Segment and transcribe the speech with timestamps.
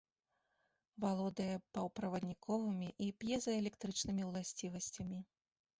[1.03, 5.19] Валодае паўправадніковымі і п'езаэлектрычнымі ўласцівасцямі.